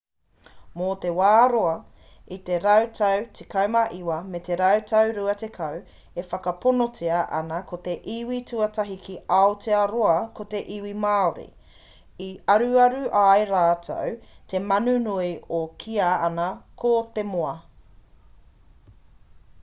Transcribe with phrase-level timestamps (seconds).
[0.79, 1.73] mō te wā roa
[2.35, 5.67] i te rautau 19 me te rautau 20
[6.21, 11.45] e whakaponotia ana ko te iwi tuatahi ki aotearoa ko te iwi māori
[12.29, 14.15] i aruaru ai rātou
[14.55, 16.49] te manu nui e kīa ana
[16.85, 17.53] ko te moa